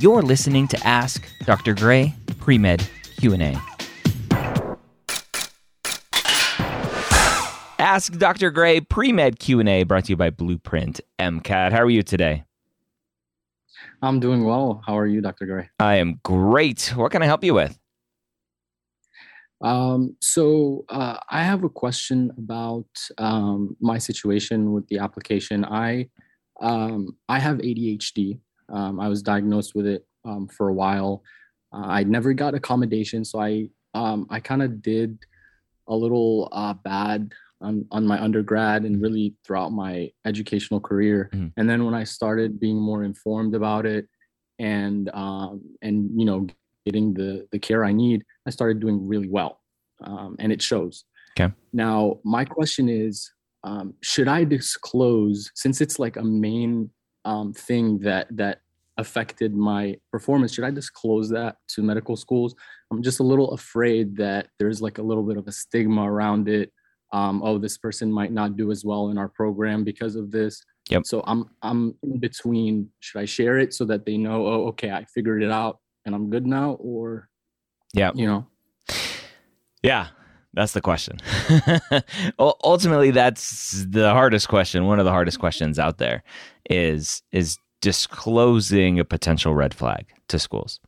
[0.00, 1.74] You're listening to Ask Dr.
[1.74, 2.88] Gray Pre-Med
[3.18, 3.54] Q&A.
[7.78, 8.50] Ask Dr.
[8.50, 11.72] Gray Pre-Med Q&A brought to you by Blueprint MCAT.
[11.72, 12.44] How are you today?
[14.00, 14.82] I'm doing well.
[14.86, 15.44] How are you, Dr.
[15.44, 15.68] Gray?
[15.78, 16.94] I am great.
[16.96, 17.78] What can I help you with?
[19.60, 22.88] Um, so uh, I have a question about
[23.18, 25.62] um, my situation with the application.
[25.66, 26.08] I
[26.62, 28.40] um, I have ADHD.
[28.70, 31.22] Um, I was diagnosed with it um, for a while.
[31.72, 35.18] Uh, I never got accommodation, so I um, I kind of did
[35.88, 41.28] a little uh, bad on, on my undergrad and really throughout my educational career.
[41.32, 41.48] Mm-hmm.
[41.56, 44.08] And then when I started being more informed about it
[44.58, 45.10] and
[45.82, 46.46] and you know
[46.84, 49.60] getting the the care I need, I started doing really well,
[50.02, 51.04] um, and it shows.
[51.38, 51.52] Okay.
[51.72, 53.30] Now my question is,
[53.64, 56.90] um, should I disclose since it's like a main
[57.24, 58.60] um, thing that that
[58.96, 60.52] affected my performance?
[60.52, 62.54] Should I disclose that to medical schools?
[62.90, 66.48] I'm just a little afraid that there's like a little bit of a stigma around
[66.48, 66.72] it.
[67.12, 70.64] Um, oh, this person might not do as well in our program because of this.
[70.90, 71.06] Yep.
[71.06, 72.90] So I'm I'm in between.
[73.00, 74.46] Should I share it so that they know?
[74.46, 77.28] Oh, okay, I figured it out and I'm good now, or
[77.92, 78.46] yeah, you know,
[79.82, 80.08] yeah,
[80.52, 81.18] that's the question.
[82.38, 84.86] Ultimately, that's the hardest question.
[84.86, 86.22] One of the hardest questions out there
[86.68, 90.80] is is disclosing a potential red flag to schools.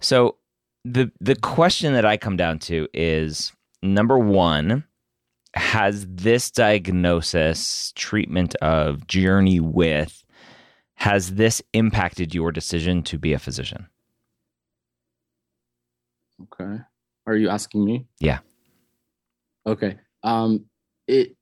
[0.00, 0.36] So
[0.84, 4.84] the the question that I come down to is number one,
[5.54, 10.24] has this diagnosis, treatment of, journey with,
[10.94, 13.88] has this impacted your decision to be a physician?
[16.42, 16.78] Okay.
[17.26, 18.06] Are you asking me?
[18.18, 18.38] Yeah.
[19.66, 19.96] Okay.
[20.22, 20.66] Um
[21.08, 21.36] it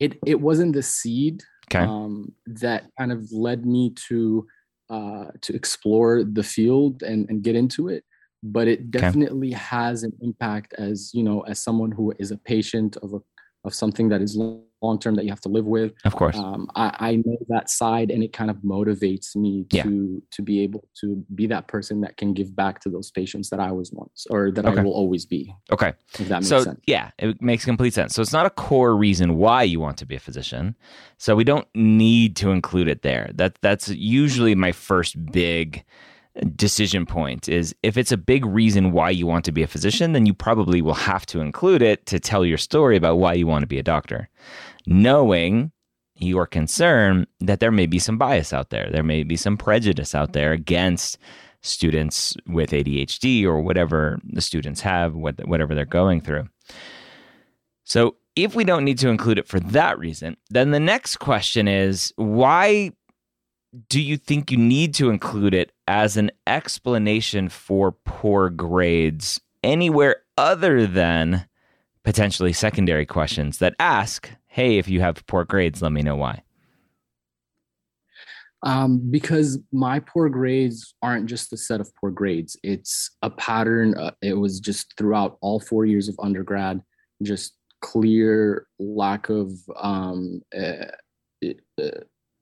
[0.00, 1.84] it it wasn't the seed okay.
[1.84, 4.46] um that kind of led me to
[4.90, 8.04] uh to explore the field and and get into it
[8.42, 9.58] but it definitely okay.
[9.58, 13.20] has an impact as you know as someone who is a patient of a
[13.64, 14.36] of something that is
[14.84, 15.92] long term that you have to live with.
[16.04, 19.76] Of course, um, I, I, know that side, and it kind of motivates me to
[19.76, 19.82] yeah.
[20.30, 23.60] to be able to be that person that can give back to those patients that
[23.60, 24.80] I was once, or that okay.
[24.80, 25.54] I will always be.
[25.72, 26.80] Okay, if that makes so, sense.
[26.86, 28.14] Yeah, it makes complete sense.
[28.14, 30.76] So it's not a core reason why you want to be a physician.
[31.18, 33.30] So we don't need to include it there.
[33.34, 35.84] That that's usually my first big
[36.56, 40.12] decision point is if it's a big reason why you want to be a physician,
[40.12, 43.46] then you probably will have to include it to tell your story about why you
[43.46, 44.28] want to be a doctor.
[44.86, 45.70] Knowing
[46.16, 50.14] your concern that there may be some bias out there, there may be some prejudice
[50.14, 51.18] out there against
[51.62, 56.48] students with ADHD or whatever the students have, whatever they're going through.
[57.84, 61.68] So, if we don't need to include it for that reason, then the next question
[61.68, 62.90] is why
[63.88, 70.16] do you think you need to include it as an explanation for poor grades anywhere
[70.36, 71.46] other than
[72.04, 76.42] potentially secondary questions that ask, hey, if you have poor grades, let me know why?
[78.62, 82.56] Um, because my poor grades aren't just a set of poor grades.
[82.62, 83.94] It's a pattern.
[83.96, 86.80] Uh, it was just throughout all four years of undergrad,
[87.22, 90.86] just clear lack of um, uh,
[91.44, 91.90] uh,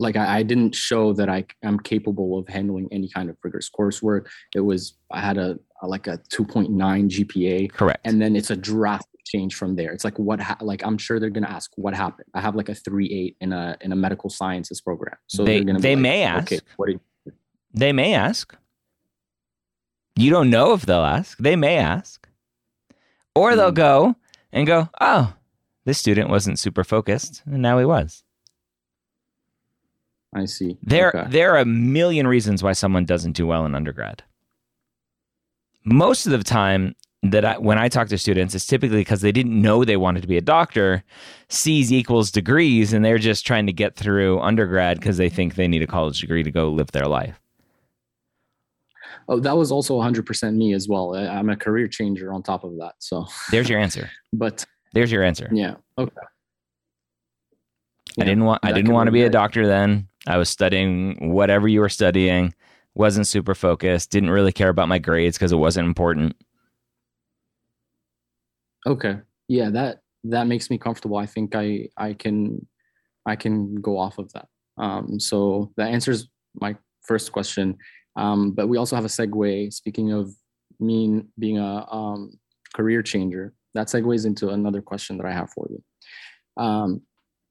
[0.00, 3.70] like I, I, didn't show that I am capable of handling any kind of rigorous
[3.70, 4.26] coursework.
[4.54, 7.70] It was I had a, a like a 2.9 GPA.
[7.72, 8.00] Correct.
[8.04, 9.92] And then it's a drastic change from there.
[9.92, 12.28] It's like what ha- like I'm sure they're gonna ask what happened.
[12.34, 15.16] I have like a 3.8 in a in a medical sciences program.
[15.28, 16.52] So they they like, may ask.
[16.52, 17.00] Okay, what you-
[17.72, 18.56] they may ask.
[20.16, 21.38] You don't know if they'll ask.
[21.38, 22.28] They may ask.
[23.34, 23.74] Or mm they'll hmm.
[23.74, 24.16] go
[24.52, 25.34] and go, oh,
[25.84, 28.22] this student wasn't super focused, and now he was.
[30.34, 30.76] I see.
[30.82, 31.30] There, okay.
[31.30, 34.22] there are a million reasons why someone doesn't do well in undergrad.
[35.84, 39.32] Most of the time that I, when I talk to students, it's typically because they
[39.32, 41.04] didn't know they wanted to be a doctor.
[41.48, 45.68] C's equals degrees, and they're just trying to get through undergrad because they think they
[45.68, 47.40] need a college degree to go live their life.
[49.28, 51.14] Oh, that was also 100% me as well.
[51.14, 52.94] I'm a career changer on top of that.
[52.98, 54.10] So there's your answer.
[54.32, 55.48] but there's your answer.
[55.52, 55.76] Yeah.
[55.96, 56.10] Okay.
[58.20, 60.08] I didn't want I didn't want to be a doctor then.
[60.26, 62.54] I was studying whatever you were studying,
[62.94, 66.36] wasn't super focused, didn't really care about my grades because it wasn't important.
[68.86, 69.18] Okay.
[69.48, 71.16] Yeah, that that makes me comfortable.
[71.16, 72.66] I think I I can
[73.26, 74.48] I can go off of that.
[74.76, 77.76] Um, so that answers my first question.
[78.16, 79.72] Um, but we also have a segue.
[79.72, 80.34] Speaking of
[80.80, 82.38] me being a um,
[82.74, 86.62] career changer, that segues into another question that I have for you.
[86.62, 87.02] Um,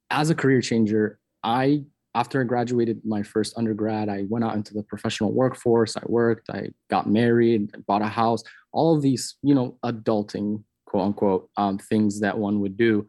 [0.10, 1.84] as a career changer, I
[2.16, 5.98] after I graduated my first undergrad, I went out into the professional workforce.
[5.98, 11.06] I worked, I got married, bought a house, all of these, you know, adulting, quote
[11.08, 13.08] unquote, um, things that one would do.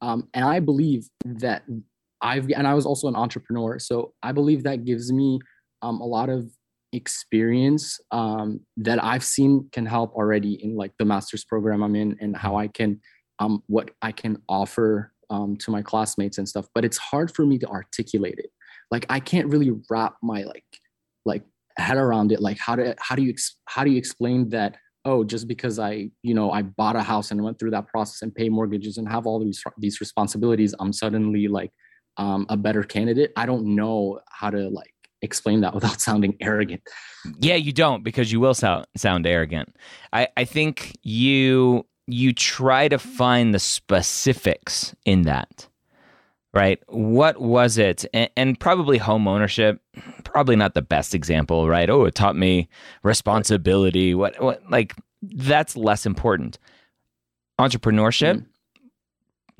[0.00, 1.64] Um, and I believe that
[2.20, 3.78] I've, and I was also an entrepreneur.
[3.78, 5.40] So I believe that gives me
[5.82, 6.48] um, a lot of
[6.92, 12.16] experience um, that I've seen can help already in like the master's program I'm in
[12.20, 13.00] and how I can,
[13.40, 16.66] um, what I can offer um, to my classmates and stuff.
[16.74, 18.50] But it's hard for me to articulate it.
[18.90, 20.64] Like I can't really wrap my like
[21.24, 21.42] like
[21.78, 22.40] head around it.
[22.40, 23.34] Like how do how do you
[23.64, 24.76] how do you explain that?
[25.04, 28.22] Oh, just because I you know I bought a house and went through that process
[28.22, 31.72] and pay mortgages and have all these these responsibilities, I'm suddenly like
[32.18, 33.32] um, a better candidate.
[33.36, 34.92] I don't know how to like
[35.22, 36.82] explain that without sounding arrogant.
[37.40, 39.74] Yeah, you don't because you will sound sound arrogant.
[40.12, 45.68] I, I think you you try to find the specifics in that.
[46.54, 46.82] Right?
[46.88, 48.04] What was it?
[48.12, 49.80] And, and probably home ownership,
[50.24, 51.88] probably not the best example, right?
[51.88, 52.68] Oh, it taught me
[53.02, 54.14] responsibility.
[54.14, 56.58] What what like that's less important.
[57.58, 58.52] Entrepreneurship, mm-hmm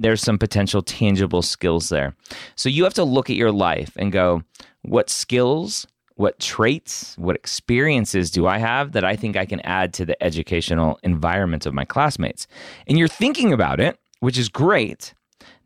[0.02, 2.14] there's some potential tangible skills there.
[2.56, 4.42] So you have to look at your life and go,
[4.82, 5.86] what skills,
[6.16, 10.22] what traits, what experiences do I have that I think I can add to the
[10.22, 12.46] educational environment of my classmates?
[12.86, 15.14] And you're thinking about it, which is great.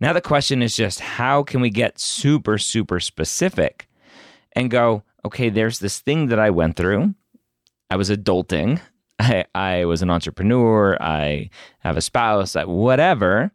[0.00, 3.88] Now the question is just how can we get super, super specific
[4.52, 7.14] and go, okay, there's this thing that I went through.
[7.90, 8.80] I was adulting.
[9.18, 10.96] I, I was an entrepreneur.
[11.00, 11.50] I
[11.80, 13.52] have a spouse, whatever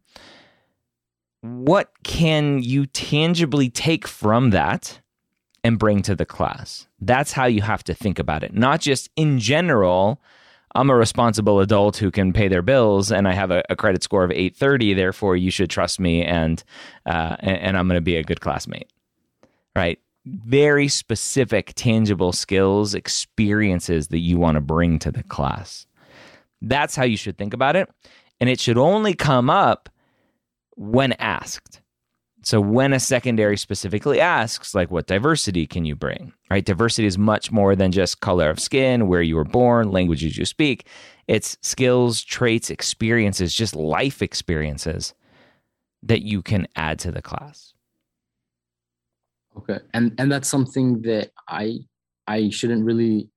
[1.42, 5.01] what can you tangibly take from that
[5.64, 6.88] and bring to the class?
[7.00, 8.54] That's how you have to think about it.
[8.54, 10.22] Not just in general,
[10.76, 14.04] I'm a responsible adult who can pay their bills and I have a, a credit
[14.04, 16.64] score of 830, therefore you should trust me and,
[17.06, 18.92] uh, and, and I'm going to be a good classmate.
[19.76, 20.00] Right?
[20.26, 25.88] Very specific, tangible skills, experiences that you want to bring to the class.
[26.62, 27.90] That's how you should think about it.
[28.40, 29.90] And it should only come up
[30.76, 31.81] when asked.
[32.44, 36.34] So when a secondary specifically asks, like, what diversity can you bring?
[36.50, 36.66] Right?
[36.66, 40.46] Diversity is much more than just color of skin, where you were born, languages you
[40.46, 40.88] speak.
[41.28, 45.14] It's skills, traits, experiences, just life experiences
[46.04, 47.74] that you can add to the class.
[49.58, 49.80] Okay.
[49.94, 51.80] And and that's something that I
[52.28, 53.30] I shouldn't really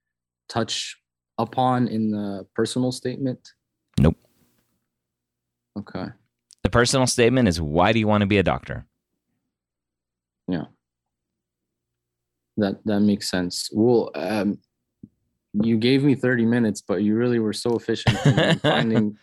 [0.49, 0.97] touch
[1.37, 3.53] upon in the personal statement.
[3.99, 4.17] Nope.
[5.79, 6.07] Okay.
[6.63, 8.87] The personal statement is why do you want to be a doctor?
[10.49, 10.65] Yeah.
[12.57, 13.69] That that makes sense.
[13.73, 14.59] Well, um,
[15.63, 19.17] you gave me 30 minutes, but you really were so efficient in finding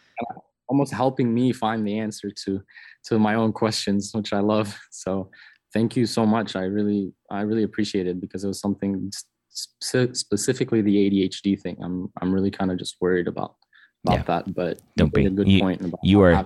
[0.72, 2.62] almost helping me find the answer to
[3.04, 4.80] to my own questions, which I love.
[4.90, 5.30] So
[5.74, 6.56] thank you so much.
[6.56, 9.12] I really I really appreciate it because it was something
[9.50, 11.78] specifically the ADHD thing.
[11.84, 13.56] I'm I'm really kind of just worried about
[14.06, 14.24] about yeah.
[14.24, 14.54] that.
[14.54, 16.46] But don't be a good you, point about you are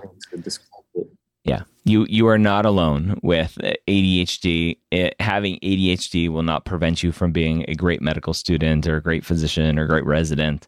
[1.46, 3.56] yeah, you you are not alone with
[3.88, 4.78] ADHD.
[4.90, 9.02] It, having ADHD will not prevent you from being a great medical student or a
[9.02, 10.66] great physician or a great resident.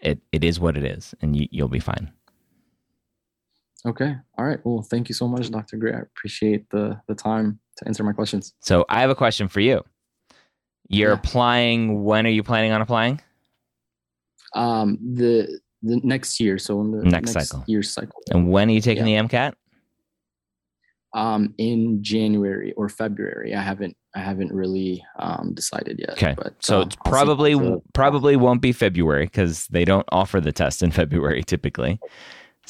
[0.00, 2.10] It it is what it is, and you, you'll be fine.
[3.84, 4.14] Okay.
[4.38, 4.58] All right.
[4.64, 5.76] Well, thank you so much, Dr.
[5.76, 5.92] Gray.
[5.92, 8.54] I appreciate the the time to answer my questions.
[8.60, 9.84] So I have a question for you.
[10.88, 11.18] You're yeah.
[11.18, 12.02] applying.
[12.02, 13.20] When are you planning on applying?
[14.54, 16.58] Um, the the next year.
[16.58, 18.22] So in the next, next cycle, year cycle.
[18.30, 19.22] And when are you taking yeah.
[19.22, 19.54] the MCAT?
[21.12, 23.54] Um, in January or February.
[23.54, 26.10] I haven't I haven't really um, decided yet.
[26.10, 30.52] Okay, but, so uh, it's probably probably won't be February because they don't offer the
[30.52, 31.98] test in February typically.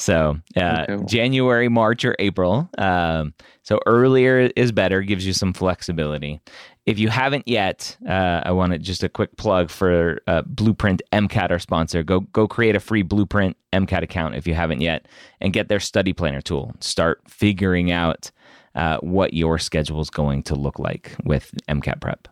[0.00, 1.04] So uh, okay.
[1.04, 2.70] January, March, or April.
[2.78, 6.40] Um, so earlier is better, gives you some flexibility.
[6.86, 11.02] If you haven't yet, uh, I want to just a quick plug for uh, Blueprint
[11.12, 12.02] MCAT, our sponsor.
[12.02, 15.06] Go go create a free Blueprint MCAT account if you haven't yet,
[15.40, 16.74] and get their study planner tool.
[16.80, 18.30] Start figuring out
[18.74, 22.26] uh, what your schedule is going to look like with MCAT prep.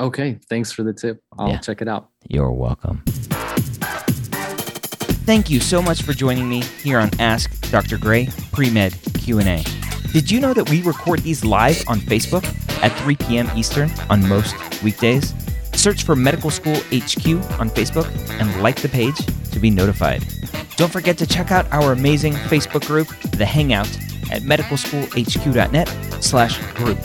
[0.00, 1.22] Okay, thanks for the tip.
[1.38, 1.58] I'll yeah.
[1.58, 2.08] check it out.
[2.26, 3.04] You're welcome.
[5.30, 7.98] Thank you so much for joining me here on Ask Dr.
[7.98, 9.62] Gray Pre-Med Q&A.
[10.12, 12.44] Did you know that we record these live on Facebook
[12.82, 13.48] at 3 p.m.
[13.56, 15.32] Eastern on most weekdays?
[15.72, 17.28] Search for Medical School HQ
[17.60, 18.10] on Facebook
[18.40, 19.14] and like the page
[19.52, 20.26] to be notified.
[20.74, 23.86] Don't forget to check out our amazing Facebook group, The Hangout,
[24.32, 26.98] at medicalschoolhq.net slash group.